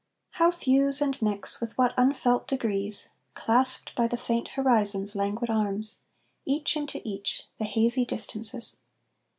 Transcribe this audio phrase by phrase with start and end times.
[0.31, 5.99] How fuse and mix, with what unfelt degrees, Clasped by the faint horizon's languid arms,
[6.43, 8.81] Each into each, the hazy distances!